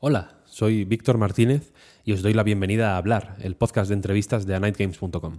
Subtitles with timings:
[0.00, 1.72] Hola, soy Víctor Martínez
[2.04, 5.38] y os doy la bienvenida a Hablar, el podcast de entrevistas de anightgames.com.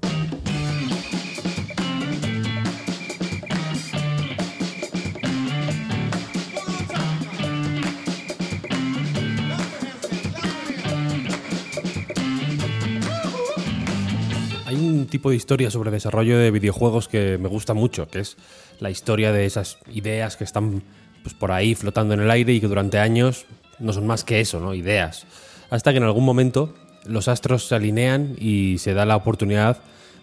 [14.66, 18.36] Hay un tipo de historia sobre desarrollo de videojuegos que me gusta mucho, que es
[18.82, 20.84] la historia de esas ideas que están
[21.24, 23.46] pues, por ahí flotando en el aire y que durante años
[23.80, 24.74] no son más que eso, ¿no?
[24.74, 25.26] Ideas.
[25.70, 26.74] Hasta que en algún momento
[27.06, 29.78] los astros se alinean y se da la oportunidad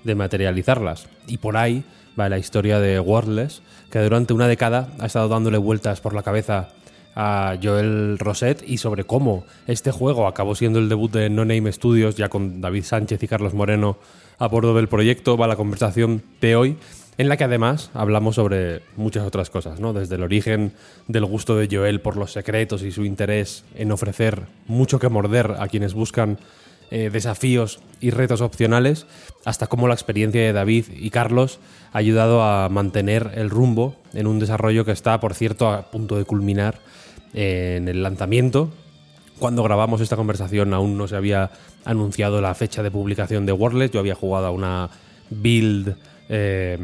[0.04, 1.08] de materializarlas.
[1.26, 1.84] Y por ahí
[2.18, 6.22] va la historia de Wordless, que durante una década ha estado dándole vueltas por la
[6.22, 6.68] cabeza
[7.14, 11.72] a Joel Roset y sobre cómo este juego acabó siendo el debut de No Name
[11.72, 13.96] Studios, ya con David Sánchez y Carlos Moreno
[14.38, 16.76] a bordo del proyecto, va la conversación de hoy,
[17.18, 19.92] en la que además hablamos sobre muchas otras cosas, ¿no?
[19.92, 20.72] Desde el origen
[21.08, 25.54] del gusto de Joel por los secretos y su interés en ofrecer mucho que morder
[25.58, 26.38] a quienes buscan
[26.90, 29.06] eh, desafíos y retos opcionales,
[29.44, 31.58] hasta cómo la experiencia de David y Carlos
[31.92, 36.16] ha ayudado a mantener el rumbo en un desarrollo que está, por cierto, a punto
[36.16, 36.78] de culminar
[37.34, 38.70] en el lanzamiento.
[39.38, 41.50] Cuando grabamos esta conversación aún no se había
[41.84, 43.90] anunciado la fecha de publicación de Wordless.
[43.90, 44.88] Yo había jugado a una
[45.30, 45.96] build
[46.28, 46.78] eh,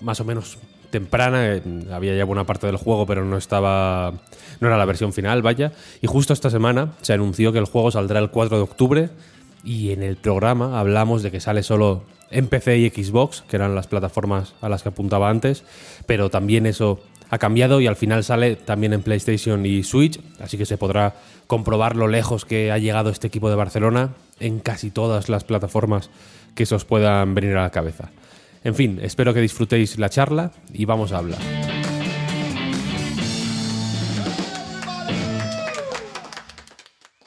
[0.00, 0.58] más o menos
[0.90, 4.12] temprana, eh, había ya buena parte del juego, pero no estaba.
[4.60, 5.72] no era la versión final, vaya.
[6.00, 9.10] Y justo esta semana se anunció que el juego saldrá el 4 de octubre.
[9.64, 13.74] Y en el programa hablamos de que sale solo en PC y Xbox, que eran
[13.74, 15.64] las plataformas a las que apuntaba antes,
[16.06, 20.56] pero también eso ha cambiado y al final sale también en PlayStation y Switch, así
[20.56, 21.14] que se podrá
[21.46, 26.10] comprobar lo lejos que ha llegado este equipo de Barcelona en casi todas las plataformas
[26.54, 28.10] que se os puedan venir a la cabeza.
[28.64, 31.38] En fin, espero que disfrutéis la charla y vamos a hablar.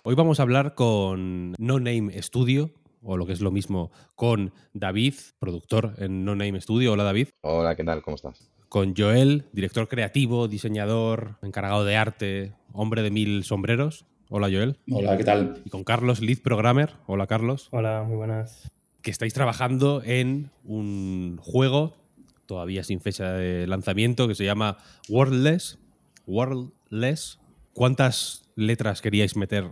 [0.03, 2.71] Hoy vamos a hablar con No Name Studio,
[3.01, 6.93] o lo que es lo mismo, con David, productor en No Name Studio.
[6.93, 7.29] Hola David.
[7.41, 8.01] Hola, ¿qué tal?
[8.01, 8.51] ¿Cómo estás?
[8.67, 14.05] Con Joel, director creativo, diseñador, encargado de arte, hombre de mil sombreros.
[14.29, 14.79] Hola Joel.
[14.89, 15.61] Hola, ¿qué tal?
[15.63, 16.93] Y con Carlos, lead programmer.
[17.05, 17.69] Hola Carlos.
[17.71, 18.71] Hola, muy buenas.
[19.01, 21.97] Que estáis trabajando en un juego,
[22.45, 24.77] todavía sin fecha de lanzamiento, que se llama
[25.09, 25.79] Worldless.
[26.27, 27.39] Worldless.
[27.73, 29.65] ¿Cuántas letras queríais meter,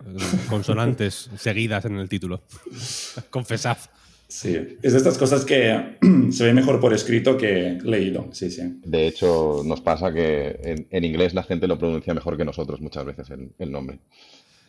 [0.50, 2.44] consonantes seguidas en el título?
[3.30, 3.78] Confesad.
[4.28, 5.98] Sí, es de estas cosas que
[6.32, 8.30] se ve mejor por escrito que leído.
[8.32, 8.62] Sí, sí.
[8.86, 12.80] De hecho, nos pasa que en, en inglés la gente lo pronuncia mejor que nosotros
[12.80, 14.00] muchas veces el, el nombre.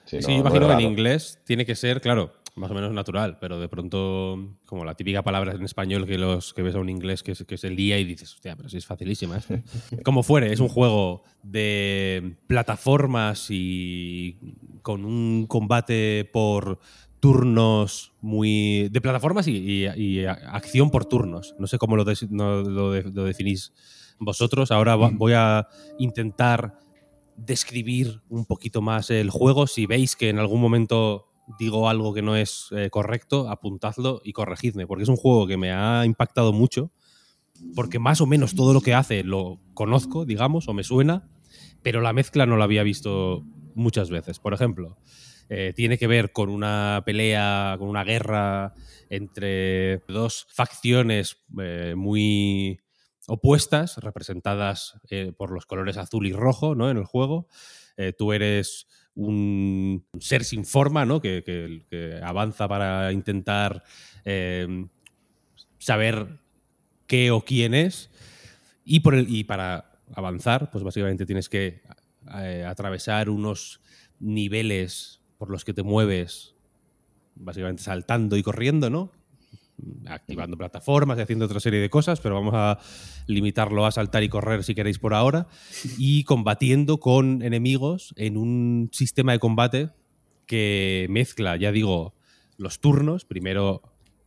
[0.06, 2.92] Sí, no- yo no imagino que en inglés tiene que ser, claro, más o menos
[2.92, 6.78] natural, pero de pronto, como la típica palabra en español que los que ves a
[6.78, 9.38] un inglés que, se- que se lía y dices, hostia, pero si es facilísima.
[9.38, 9.54] esto".
[10.04, 14.38] como fuere, es un juego de plataformas y
[14.82, 16.78] con un combate por
[17.18, 18.88] turnos muy.
[18.90, 21.54] de plataformas y, y- y a- acción por turnos.
[21.58, 23.72] No sé cómo lo, no- lo de- lo definís
[24.18, 24.70] vosotros.
[24.70, 25.66] Ahora voy a
[25.98, 26.78] intentar
[27.36, 29.66] describir un poquito más el juego.
[29.66, 34.32] Si veis que en algún momento digo algo que no es eh, correcto, apuntadlo y
[34.32, 36.92] corregidme, porque es un juego que me ha impactado mucho
[37.74, 41.28] porque más o menos todo lo que hace lo conozco, digamos, o me suena,
[41.82, 43.44] pero la mezcla no la había visto
[43.74, 44.38] muchas veces.
[44.38, 44.96] Por ejemplo,
[45.48, 48.72] eh, tiene que ver con una pelea, con una guerra
[49.10, 52.80] entre dos facciones eh, muy
[53.26, 54.98] opuestas, representadas
[55.36, 56.90] por los colores azul y rojo ¿no?
[56.90, 57.46] en el juego.
[58.16, 61.20] tú eres un ser sin forma, ¿no?
[61.20, 63.82] Que, que avanza para intentar
[65.78, 66.40] saber
[67.06, 68.10] qué o quién es.
[68.84, 71.82] Y, por el, y para avanzar, pues básicamente tienes que
[72.38, 73.80] eh, atravesar unos
[74.20, 76.54] niveles por los que te mueves,
[77.34, 79.10] básicamente saltando y corriendo, ¿no?
[80.06, 82.78] Activando plataformas y haciendo otra serie de cosas, pero vamos a
[83.26, 85.46] limitarlo a saltar y correr si queréis por ahora.
[85.98, 89.90] Y combatiendo con enemigos en un sistema de combate
[90.46, 92.14] que mezcla, ya digo,
[92.56, 93.24] los turnos.
[93.24, 93.82] Primero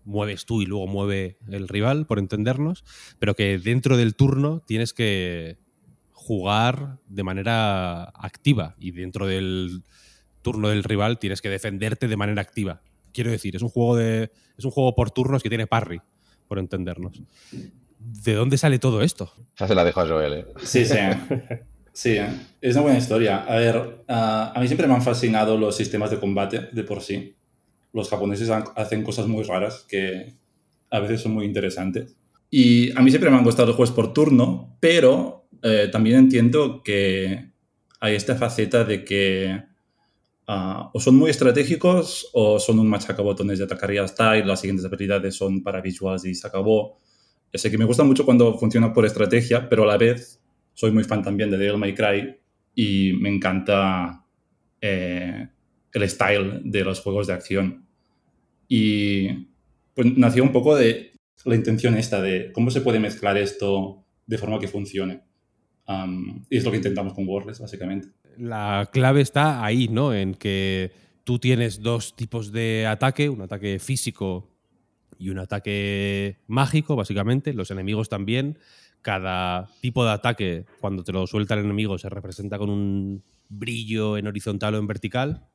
[0.05, 2.83] mueves tú y luego mueve el rival, por entendernos,
[3.19, 5.57] pero que dentro del turno tienes que
[6.11, 9.83] jugar de manera activa y dentro del
[10.41, 12.81] turno del rival tienes que defenderte de manera activa.
[13.13, 16.01] Quiero decir, es un juego de es un juego por turnos que tiene parry,
[16.47, 17.21] por entendernos.
[17.99, 19.31] ¿De dónde sale todo esto?
[19.57, 20.45] Ya se la dejo a Joel, ¿eh?
[20.63, 20.97] Sí, sí.
[21.95, 22.17] Sí,
[22.59, 23.43] es una buena historia.
[23.43, 27.03] A ver, ah, a mí siempre me han fascinado los sistemas de combate de por
[27.03, 27.35] sí
[27.93, 30.33] los japoneses hacen cosas muy raras que
[30.89, 32.17] a veces son muy interesantes.
[32.49, 36.81] Y a mí siempre me han gustado los juegos por turno, pero eh, también entiendo
[36.83, 37.51] que
[37.99, 39.63] hay esta faceta de que
[40.47, 44.43] ah, o son muy estratégicos o son un machacabotones de atacar y ya está, y
[44.43, 46.99] las siguientes habilidades son para visuals y se acabó.
[47.51, 50.41] Ya sé que me gusta mucho cuando funciona por estrategia, pero a la vez
[50.73, 52.35] soy muy fan también de Devil May Cry
[52.75, 54.25] y me encanta
[54.81, 55.47] eh,
[55.93, 57.85] el style de los juegos de acción.
[58.67, 59.47] Y
[59.93, 61.13] pues nació un poco de
[61.45, 65.21] la intención esta de cómo se puede mezclar esto de forma que funcione.
[66.49, 68.09] y es lo que intentamos con Wordless, básicamente.
[68.37, 70.13] La clave está ahí, ¿no?
[70.13, 70.91] En que
[71.23, 74.49] tú tienes dos tipos de ataque, un ataque físico
[75.17, 77.53] y un ataque mágico, básicamente.
[77.53, 78.57] Los enemigos también.
[79.01, 84.17] Cada tipo de ataque, cuando te lo suelta el enemigo, se representa con un brillo
[84.17, 85.45] en horizontal o en vertical.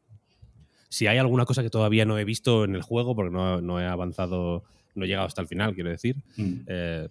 [0.90, 3.86] Si hay alguna cosa que todavía no he visto en el juego, porque no, he
[3.86, 4.64] avanzado,
[4.94, 6.16] no he llegado hasta el final, quiero decir.
[6.36, 6.52] Mm.
[6.66, 7.08] Eh,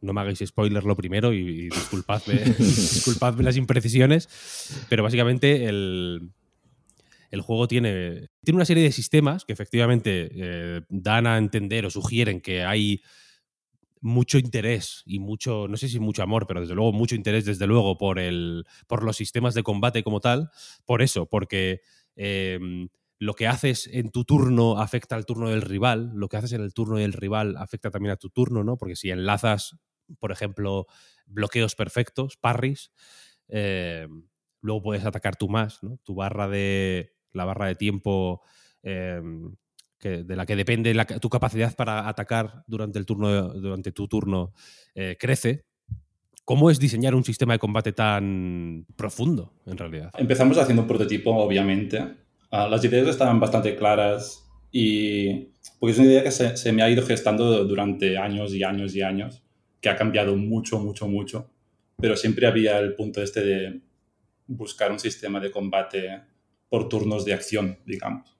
[0.00, 1.68] no me hagáis spoiler lo primero y,
[2.58, 4.28] disculpadme, las imprecisiones,
[4.88, 6.30] pero básicamente el,
[7.42, 12.40] juego tiene, tiene una serie de sistemas que efectivamente eh, dan a entender o sugieren
[12.40, 13.02] que hay
[14.02, 17.66] mucho interés y mucho, no sé si mucho amor, pero desde luego mucho interés, desde
[17.66, 20.50] luego, por, el, por los sistemas de combate como tal.
[20.86, 21.82] Por eso, porque
[22.22, 22.88] Em,
[23.18, 26.60] lo que haces en tu turno afecta al turno del rival, lo que haces en
[26.60, 28.76] el turno del rival afecta también a tu turno, ¿no?
[28.76, 29.76] Porque si enlazas,
[30.18, 30.86] por ejemplo,
[31.26, 32.92] bloqueos perfectos, parries,
[33.48, 34.24] em,
[34.60, 35.98] luego puedes atacar tú más, ¿no?
[36.04, 37.12] Tu barra de.
[37.32, 38.42] la barra de tiempo.
[38.82, 39.54] Em,
[40.02, 44.54] de la que depende tu capacidad para atacar durante el turno durante tu turno
[44.94, 45.66] eh, crece
[46.50, 50.10] ¿Cómo es diseñar un sistema de combate tan profundo, en realidad?
[50.18, 52.02] Empezamos haciendo un prototipo, obviamente.
[52.50, 55.52] Ah, las ideas estaban bastante claras y...
[55.78, 59.02] Porque es una idea que se, me ha ido gestando durante años y años y
[59.02, 59.44] años,
[59.80, 61.50] que ha cambiado mucho, mucho, mucho.
[61.96, 63.80] Pero siempre había el punto este de
[64.46, 66.20] buscar un sistema de combate
[66.68, 68.36] por turnos de acción, digamos.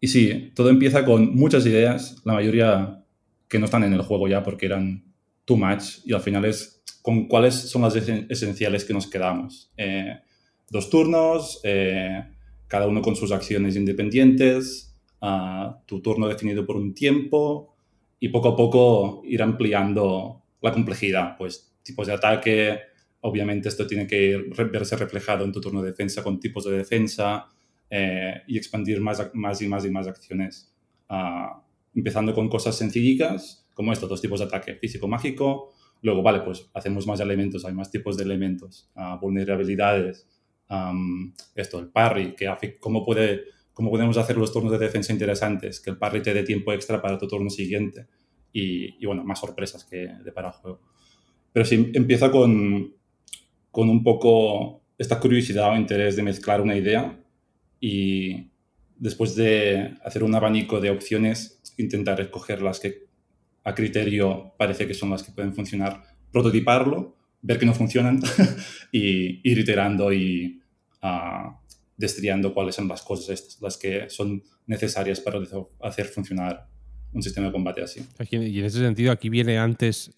[0.00, 3.04] y sí, todo empieza con muchas ideas, la mayoría
[3.48, 5.04] que no están en el juego ya porque eran
[5.44, 9.70] too much y al final es con cuáles son las esenciales que nos quedamos.
[9.76, 10.18] Eh,
[10.68, 12.22] dos turnos, eh,
[12.66, 17.74] cada uno con sus acciones independientes, ah, tu turno definido por un tiempo
[18.20, 22.80] y poco a poco ir ampliando la complejidad, pues tipos de ataque,
[23.20, 27.46] obviamente esto tiene que verse reflejado en tu turno de defensa con tipos de defensa
[27.90, 30.74] eh, y expandir más, más y más y más acciones,
[31.08, 31.62] ah,
[31.94, 35.72] empezando con cosas sencillitas como estos dos tipos de ataque, físico-mágico.
[36.02, 40.26] Luego, vale, pues hacemos más elementos, hay más tipos de elementos, uh, vulnerabilidades,
[41.54, 43.44] esto, el parry, que cómo, puede,
[43.78, 47.00] cómo podemos hacer los turnos de defensa interesantes, que el parry te dé tiempo extra
[47.00, 48.08] para tu turno siguiente
[48.52, 50.80] y, bueno, más sorpresas que de para el juego.
[51.52, 52.92] Pero sí, empieza con,
[53.70, 57.22] con un poco esta curiosidad o interés de mezclar una idea
[57.78, 58.50] y
[58.96, 63.06] después de hacer un abanico de opciones, intentar escoger las que
[63.62, 68.20] a criterio parece que son las que pueden funcionar, prototiparlo, ver que no funcionan
[68.90, 70.60] y ir iterando y
[71.00, 71.67] uh,
[71.98, 75.40] destriando cuáles son las cosas estas, las que son necesarias para
[75.82, 76.66] hacer funcionar
[77.12, 78.00] un sistema de combate así.
[78.30, 80.12] Y en ese sentido, aquí viene antes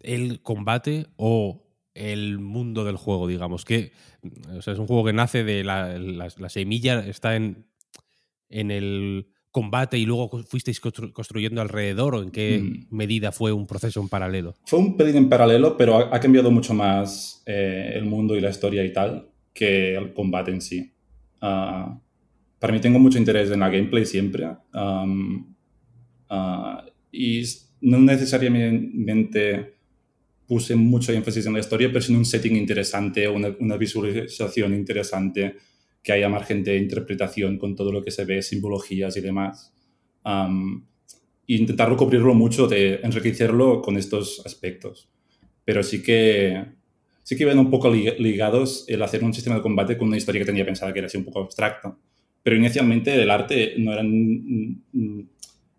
[0.00, 1.64] el combate o
[1.94, 3.64] el mundo del juego, digamos.
[3.64, 3.92] Que
[4.56, 7.66] o sea, es un juego que nace de la, la, semilla, está en,
[8.48, 12.94] en el combate y luego fuisteis construyendo alrededor o en qué mm.
[12.94, 14.54] medida fue un proceso en paralelo?
[14.66, 18.50] Fue un pelín en paralelo, pero ha, cambiado mucho más eh, el mundo y la
[18.50, 20.93] historia y tal que el combate en sí.
[21.44, 22.00] Uh,
[22.58, 25.54] para mí tengo mucho interés en la gameplay siempre um,
[26.30, 26.80] uh,
[27.12, 27.42] y
[27.82, 29.74] no necesariamente
[30.46, 35.56] puse mucho énfasis en la historia, pero en un setting interesante, una, una visualización interesante
[36.02, 39.74] que haya margen de interpretación con todo lo que se ve, simbologías y demás.
[40.24, 40.86] Um,
[41.46, 45.10] e intentarlo cubrirlo mucho, de enriquecerlo con estos aspectos.
[45.64, 46.64] Pero sí que,
[47.24, 50.40] sí que ven un poco ligados el hacer un sistema de combate con una historia
[50.40, 51.96] que tenía pensada que era así un poco abstracta.
[52.42, 54.02] Pero inicialmente el arte no era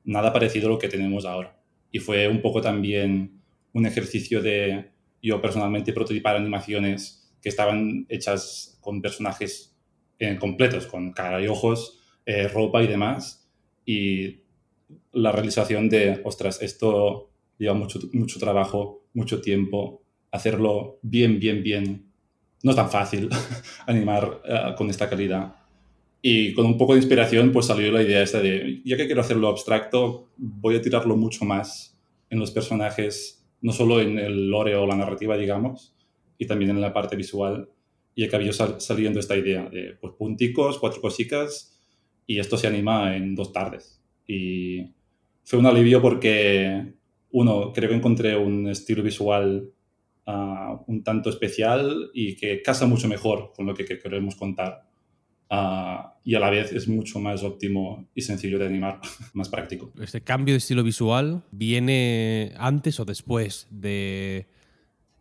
[0.03, 1.57] nada parecido a lo que tenemos ahora.
[1.91, 3.39] Y fue un poco también
[3.73, 4.89] un ejercicio de
[5.21, 9.77] yo personalmente prototipar animaciones que estaban hechas con personajes
[10.39, 13.47] completos, con cara y ojos, eh, ropa y demás.
[13.85, 14.41] Y
[15.11, 20.04] la realización de, ostras, esto lleva mucho, mucho trabajo, mucho tiempo,
[20.35, 22.05] hacerlo bien, bien, bien.
[22.63, 23.29] No es tan fácil
[23.87, 25.55] animar eh, con esta calidad.
[26.21, 29.21] Y con un poco de inspiración, pues salió la idea esta de, ya que quiero
[29.21, 31.95] hacerlo abstracto, voy a tirarlo mucho más
[32.31, 35.93] en los personajes, no solo en el lore o la narrativa, digamos,
[36.39, 37.69] y también en la parte visual,
[38.15, 41.77] y acabó saliendo esta idea de pues, punticos, cuatro cositas
[42.25, 44.01] y esto se anima en dos tardes.
[44.25, 44.93] Y
[45.43, 46.93] fue un alivio porque,
[47.31, 49.69] uno, creo que encontré un estilo visual
[50.25, 54.85] un tanto especial y que casa mucho mejor con lo que, queremos contar.
[55.49, 58.99] Uh, y a la vez es mucho más óptimo y sencillo de animar,
[59.33, 59.91] más práctico.
[60.01, 64.47] ¿Este cambio de estilo visual viene antes o después de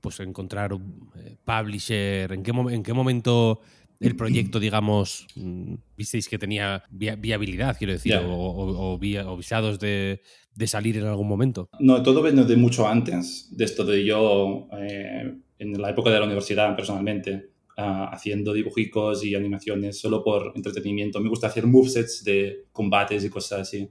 [0.01, 2.33] pues encontrar un eh, publisher?
[2.33, 3.61] ¿En qué, ¿En qué momento
[4.07, 10.21] el proyecto, digamos, mm, visteis que tenía viabilidad, quiero decir, o, visados de,
[10.67, 11.69] salir en algún momento?
[11.81, 16.19] No, todo viene de mucho antes, de esto de yo, eh, en la época de
[16.19, 21.21] la universidad personalmente, ah, haciendo dibujicos y animaciones solo por entretenimiento.
[21.21, 23.89] Me gusta hacer movesets de combates y cosas así.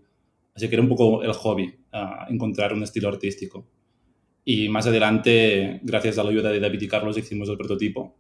[0.56, 3.68] Así que era un poco el hobby, ah, encontrar un estilo artístico.
[4.46, 8.16] Y más adelante, gracias a la ayuda de David y Carlos, hicimos el prototipo.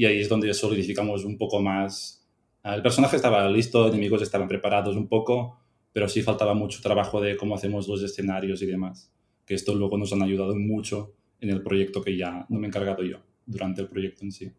[0.00, 2.26] Y ahí es donde solidificamos un poco más.
[2.64, 5.58] El personaje estaba listo, enemigos estaban preparados un poco,
[5.92, 9.12] pero sí faltaba mucho trabajo de cómo hacemos los escenarios y demás.
[9.44, 12.68] Que esto luego nos han ayudado mucho en el proyecto que ya no me he
[12.68, 14.50] encargado yo, durante el proyecto en sí.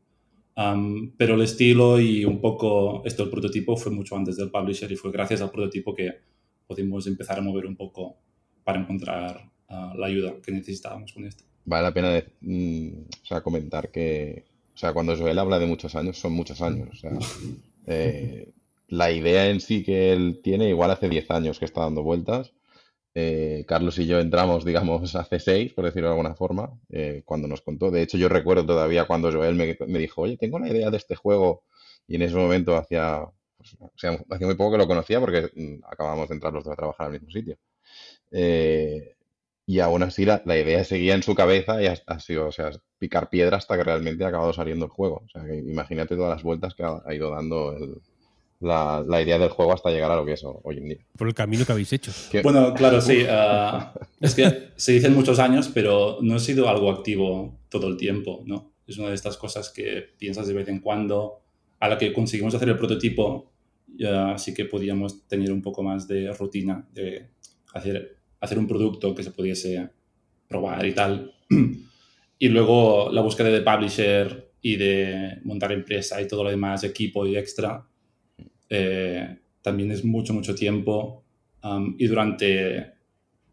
[1.17, 4.95] pero el estilo y un poco esto, el prototipo, fue mucho antes del publisher y
[4.95, 6.19] fue gracias al prototipo que
[6.67, 8.15] pudimos empezar a mover un poco
[8.63, 11.45] para encontrar la ayuda que necesitábamos con esto.
[11.65, 12.89] Vale la pena mm,
[13.24, 16.90] o sea, comentar que, o sea, cuando Joel habla de muchos años, son muchos años.
[16.92, 17.12] O sea,
[17.88, 18.50] eh,
[18.88, 22.54] la idea en sí que él tiene, igual hace 10 años que está dando vueltas.
[23.13, 27.48] Eh, Carlos y yo entramos, digamos, hace 6, por decirlo de alguna forma, eh, cuando
[27.48, 27.92] nos contó.
[27.92, 31.16] De hecho, yo recuerdo todavía cuando Joel me, dijo, oye, tengo una idea de este
[31.16, 31.63] juego.
[32.08, 33.25] Y en ese momento hacía,
[33.58, 36.63] pues, o sea, hacía muy poco que lo conocía porque mm, acabamos de entrar los
[36.63, 37.58] dos a trabajar al mismo sitio.
[39.65, 43.30] Y aún así la, idea seguía en su cabeza y ha, sido, o sea, picar
[43.30, 45.24] piedra hasta que realmente ha acabado saliendo el juego.
[45.25, 47.77] O sea, imagínate todas las vueltas que ha, ido dando
[48.60, 50.98] la, idea del juego hasta llegar a lo que es hoy en día.
[51.18, 52.12] Por el camino que habéis hecho.
[52.44, 53.24] Bueno, claro, sí.
[53.30, 57.98] Ah, es que se dicen muchos años, pero no ha sido algo activo todo el
[57.98, 58.72] tiempo, ¿no?
[58.88, 61.39] Es una de estas cosas que piensas de vez en cuando.
[61.80, 63.51] A la que conseguimos hacer el prototipo,
[63.88, 67.30] ya sí que podíamos tener un poco más de rutina de
[67.74, 69.89] hacer hacer un producto que se pudiese
[70.48, 71.33] probar y tal.
[72.43, 77.27] Y luego la búsqueda de publisher y de montar empresa y todo lo demás, equipo
[77.27, 77.88] y extra,
[78.67, 81.24] eh, también es mucho, mucho tiempo.
[82.00, 82.93] y durante,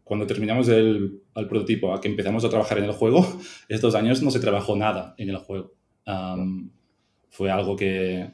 [0.03, 3.23] cuando terminamos el, prototipo a que empezamos a trabajar en el juego,
[3.69, 5.75] estos años no se trabajó nada en el juego.
[7.29, 8.31] fue algo que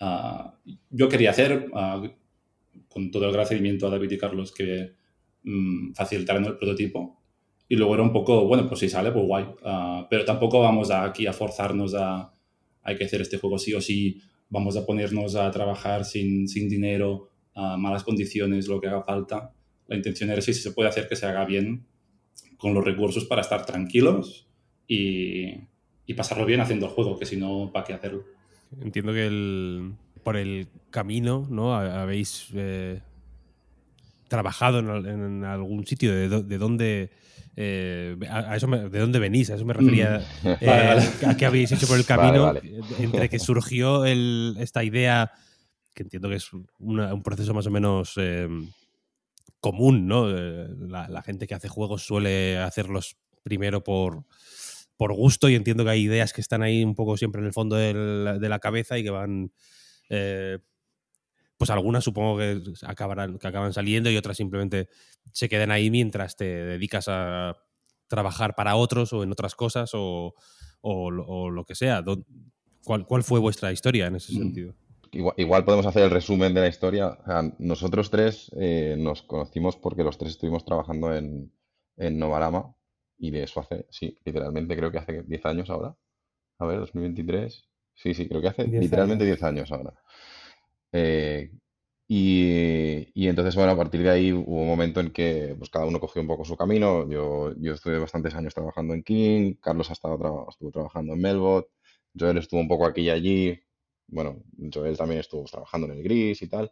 [0.00, 0.54] ah,
[0.88, 2.02] yo quería hacer, ah,
[2.88, 5.01] con todo el agradecimiento a David y Carlos que
[5.44, 7.20] Mm, facilitar en el prototipo.
[7.68, 9.46] Y luego era un poco, bueno, pues si sale, pues guay.
[9.64, 12.32] Ah, pero tampoco vamos aquí a forzarnos a,
[12.82, 14.20] hay que hacer este juego sí o sí,
[14.50, 19.52] vamos a ponernos a trabajar sin, sin dinero, a malas condiciones, lo que haga falta.
[19.88, 21.86] La intención era si se puede hacer que se haga bien
[22.56, 24.46] con los recursos para estar tranquilos
[24.86, 25.54] y,
[26.06, 28.24] y pasarlo bien haciendo el juego, que si no, ¿para qué hacerlo?
[28.80, 31.74] Entiendo que el, por el camino, ¿no?
[31.74, 33.00] Habéis eh,
[34.32, 37.10] trabajado en, algún sitio, de, de dónde...
[37.54, 39.50] Eh, a, eso ¿De dónde venís?
[39.50, 40.26] A eso me refería.
[40.42, 40.48] Mm.
[40.60, 42.54] Eh, a qué habéis hecho por el camino
[42.98, 45.32] entre que surgió esta idea,
[45.94, 48.14] que entiendo que es un proceso más o menos
[49.60, 50.28] común, ¿no?
[50.28, 54.24] La, gente que hace juegos suele hacerlos primero por,
[54.96, 57.52] por gusto y entiendo que hay ideas que están ahí un poco siempre en el
[57.52, 59.52] fondo de la cabeza y que van
[61.62, 64.88] pues algunas supongo que acabarán, que acaban saliendo y otras simplemente
[65.30, 67.56] se quedan ahí mientras te dedicas a
[68.08, 70.34] trabajar para otros o en otras cosas o,
[70.82, 72.04] lo que sea.
[72.82, 74.38] ¿Cuál, ¿Cuál, fue vuestra historia en ese mm.
[74.38, 74.74] sentido?
[75.12, 77.16] Igual, podemos hacer el resumen de la historia.
[77.60, 81.52] nosotros tres eh, nos conocimos porque los tres estuvimos trabajando en,
[81.96, 82.74] en Novarama
[83.18, 85.96] y de eso hace, sí, literalmente creo que hace 10 años ahora.
[86.58, 87.68] A ver, 2023.
[87.94, 89.94] Sí, sí, creo que hace literalmente 10 años ahora.
[90.92, 91.50] Eh,
[92.08, 95.98] y, entonces, bueno, a partir de ahí hubo un momento en que pues, cada uno
[95.98, 97.08] cogió un poco su camino.
[97.08, 101.68] Yo, yo estuve bastantes años trabajando en King, Carlos ha estado estuvo trabajando en Melbot,
[102.18, 103.58] Joel estuvo un poco aquí y allí.
[104.08, 106.70] Bueno, Joel también estuvo trabajando en el Gris y tal.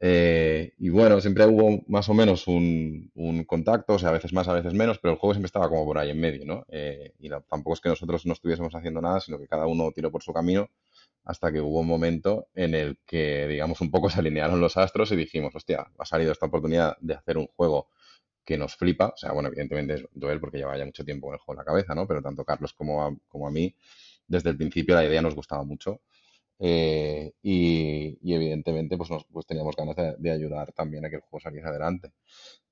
[0.00, 3.10] Eh, y bueno, siempre hubo más o menos un,
[3.46, 5.84] contacto, o sea, a veces más, a veces menos, pero el juego siempre estaba como
[5.84, 6.64] por ahí en medio, ¿no?
[6.68, 10.10] Eh, y tampoco es que nosotros no estuviésemos haciendo nada, sino que cada uno tiró
[10.10, 10.68] por su camino
[11.24, 15.12] hasta que hubo un momento en el que, digamos, un poco se alinearon los astros
[15.12, 17.88] y dijimos, hostia, ha salido esta oportunidad de hacer un juego
[18.44, 19.08] que nos flipa.
[19.08, 21.64] O sea, bueno, evidentemente es Joel porque lleva ya mucho tiempo con el juego en
[21.64, 22.06] la cabeza, ¿no?
[22.06, 23.74] Pero tanto Carlos como a, como a mí,
[24.26, 26.00] desde el principio la idea nos gustaba mucho.
[26.64, 31.40] Eh, y, evidentemente pues, nos, pues teníamos ganas de, ayudar también a que el juego
[31.40, 32.12] saliese adelante.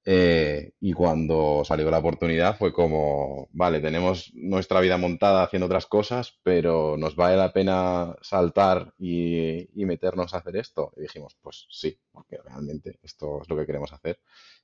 [0.04, 5.86] Eh, y cuando salió la oportunidad fue como, vale, tenemos nuestra vida montada haciendo otras
[5.86, 10.92] cosas, pero ¿nos vale la pena saltar y, meternos a hacer esto?
[10.96, 14.20] Y dijimos, pues sí, porque realmente esto es lo que queremos hacer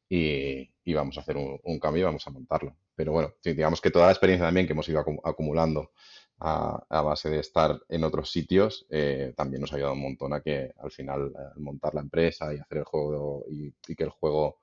[0.09, 2.77] y, vamos a hacer un, cambio y vamos a montarlo.
[2.95, 5.91] Pero bueno, digamos que toda la experiencia también que hemos ido acumulando
[6.39, 10.41] a, base de estar en otros sitios, eh, también nos ha ayudado un montón a
[10.41, 14.59] que al final montar la empresa y hacer el juego y, que el juego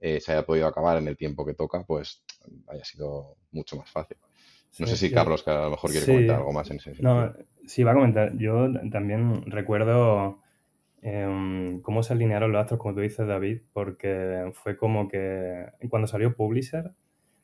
[0.00, 2.22] eh, se haya podido acabar en el tiempo que toca, pues
[2.68, 4.16] haya sido mucho más fácil.
[4.78, 7.14] No sé si Carlos, que a lo mejor quiere comentar algo más en ese sentido.
[7.14, 7.34] No,
[7.66, 8.36] sí, va a comentar.
[8.36, 10.40] Yo también recuerdo
[11.02, 16.06] em, cómo se alinearon los astros, como tú dices, David, porque fue como que cuando
[16.06, 16.92] salió Publisher,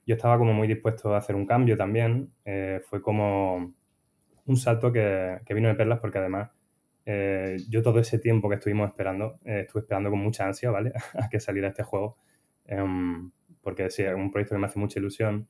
[0.07, 2.33] yo estaba como muy dispuesto a hacer un cambio también.
[2.45, 3.75] Eh, fue como
[4.47, 6.51] un salto que, vino de perlas porque además
[7.07, 10.93] eh, yo todo ese tiempo que estuvimos esperando, eh, estuve esperando con mucha ansia, ¿vale?
[11.14, 12.19] a que saliera este juego.
[12.67, 13.31] Em,
[13.62, 15.49] porque sí, es un proyecto que me hace mucha ilusión.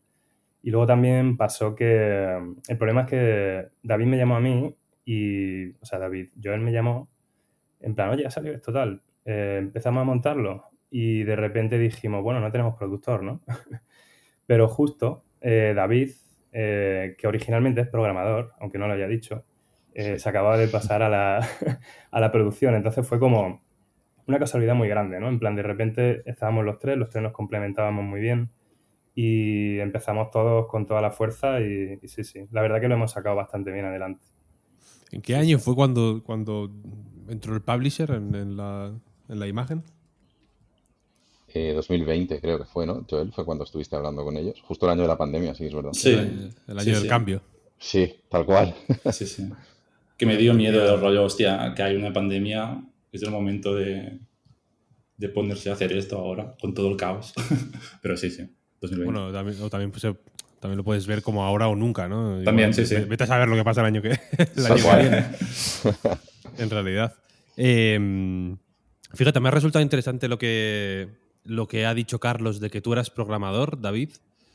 [0.62, 2.38] Y luego también pasó que
[2.69, 6.73] el problema es que David me llamó a mí y, o sea, David, Joel me
[6.73, 7.11] llamó
[7.81, 9.03] en plan, oye, ya salió esto tal.
[9.27, 13.43] empezamos a montarlo y de repente dijimos, bueno, no tenemos productor, ¿no?
[14.46, 16.12] Pero justo eh, David,
[16.52, 19.44] eh, que originalmente es programador, aunque no lo haya dicho,
[19.94, 21.46] eh, se acababa de pasar a la,
[22.11, 22.74] a la, producción.
[22.74, 23.62] Entonces fue como
[24.26, 25.28] una casualidad muy grande, ¿no?
[25.28, 28.50] En plan, de repente estábamos los tres, los tres nos complementábamos muy bien
[29.14, 33.12] y empezamos todos con toda la fuerza y, sí, sí, la verdad que lo hemos
[33.12, 34.24] sacado bastante bien adelante.
[35.12, 36.70] ¿En qué año fue cuando, cuando
[37.28, 38.92] entró el publisher en, la,
[39.28, 39.83] en la imagen?
[41.55, 43.07] 2020 creo que fue, ¿no?
[43.09, 44.61] Joel, fue cuando estuviste hablando con ellos.
[44.62, 45.93] Justo el año de la pandemia, sí, es verdad.
[45.93, 46.11] Sí.
[46.12, 47.43] El año del cambio.
[47.79, 48.75] Sí, tal cual.
[49.12, 49.49] Sí, sí.
[50.17, 54.19] Que me dio miedo el rollo, hostia, que hay una pandemia, es el momento de,
[55.17, 57.33] de ponerse a hacer esto ahora, con todo el caos.
[58.03, 58.49] Pero sí, sí,
[58.81, 59.12] 2020.
[59.12, 60.03] Bueno, también, también, pues,
[60.61, 62.43] también, lo puedes ver como ahora o nunca, ¿no?
[62.43, 62.97] También, sí, sí.
[62.97, 64.11] Vete a saber lo que pasa el año que,
[64.57, 65.27] el año que viene.
[66.59, 67.14] en realidad.
[67.57, 68.57] Eh,
[69.12, 72.92] fíjate, me ha resultado interesante lo que lo que ha dicho Carlos de que tú
[72.92, 74.11] eras programador, David.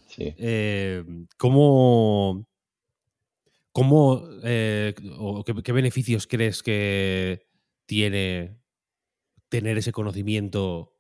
[0.08, 0.34] Sí.
[0.38, 1.04] Eh,
[1.38, 2.48] ¿Cómo,
[3.72, 7.48] cómo eh, o qué, beneficios crees que
[7.86, 8.58] tiene
[9.50, 10.96] tener ese conocimiento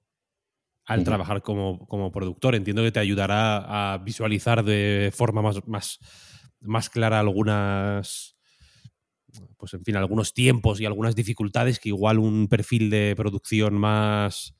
[0.85, 2.55] al trabajar como, productor?
[2.55, 5.99] Entiendo que te ayudará a visualizar de forma más, más,
[6.61, 8.35] más clara algunas
[9.57, 14.58] pues en fin, algunos tiempos y algunas dificultades que igual un perfil de producción más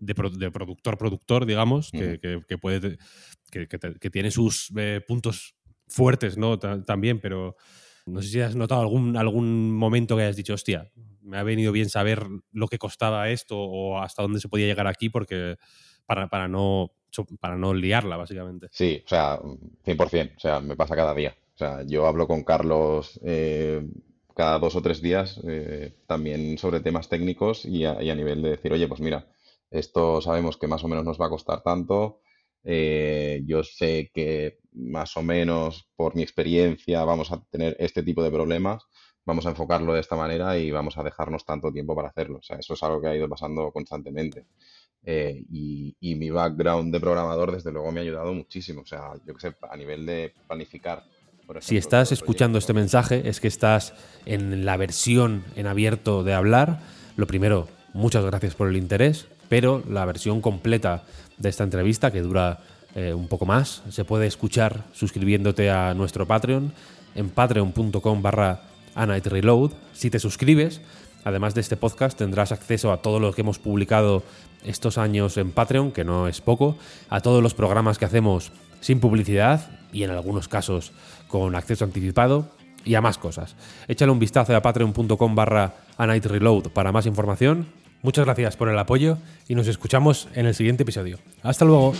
[0.00, 0.14] de,
[0.50, 2.98] productor-productor, digamos, que, puede
[3.50, 5.54] que, tiene sus eh, puntos
[5.86, 6.58] fuertes, ¿no?
[6.58, 7.56] también, pero
[8.06, 10.90] no sé si has notado algún, algún momento que hayas dicho, hostia,
[11.22, 14.86] me ha venido bien saber lo que costaba esto o hasta dónde se podía llegar
[14.86, 15.56] aquí porque
[16.06, 16.92] para, para no
[17.40, 18.68] para no liarla, básicamente.
[18.70, 21.34] Sí, o sea, 100%, o sea, me pasa cada día.
[21.54, 23.84] O sea, yo hablo con Carlos eh,
[24.36, 28.42] cada dos o tres días eh, también sobre temas técnicos y a, y a, nivel
[28.42, 29.26] de decir, oye, pues mira,
[29.70, 32.20] esto sabemos que más o menos nos va a costar tanto,
[32.64, 38.22] eh, yo sé que más o menos por mi experiencia vamos a tener este tipo
[38.22, 38.84] de problemas,
[39.24, 42.38] vamos a enfocarlo de esta manera y vamos a dejarnos tanto tiempo para hacerlo.
[42.38, 44.46] O sea, eso es algo que ha ido pasando constantemente.
[45.04, 48.82] Eh, y, y, mi background de programador, desde luego, me ha ayudado muchísimo.
[48.82, 51.04] O sea, yo que sé, a nivel de planificar.
[51.38, 53.94] Ejemplo, si estás escuchando este mensaje, es que estás
[54.26, 56.80] en la versión en abierto de hablar.
[57.16, 61.04] Lo primero, muchas gracias por el interés, pero la versión completa
[61.38, 62.60] de esta entrevista, que dura
[62.94, 66.72] eh, un poco más, se puede escuchar suscribiéndote a nuestro Patreon
[67.14, 68.62] en patreon.com barra
[68.94, 69.72] Reload.
[69.92, 70.80] Si te suscribes,
[71.24, 74.22] además de este podcast, tendrás acceso a todo lo que hemos publicado
[74.64, 76.76] estos años en Patreon, que no es poco,
[77.08, 80.92] a todos los programas que hacemos sin publicidad y en algunos casos
[81.28, 82.50] con acceso anticipado
[82.84, 83.54] y a más cosas.
[83.86, 87.66] Échale un vistazo a patreon.com barra Reload para más información.
[88.02, 91.18] Muchas gracias por el apoyo y nos escuchamos en el siguiente episodio.
[91.42, 91.94] Hasta luego.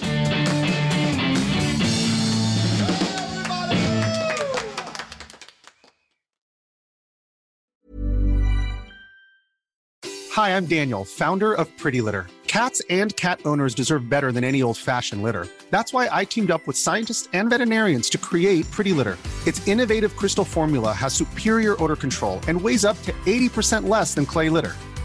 [10.39, 12.29] Hi, I'm Daniel, founder of Pretty Litter.
[12.47, 15.49] Cats and cat owners deserve better than any old-fashioned litter.
[15.71, 19.19] That's why I teamed up with scientists and veterinarians to create Pretty Litter.
[19.47, 24.25] Its innovative crystal formula has superior odor control and weighs up to 80% less than
[24.25, 24.77] clay litter.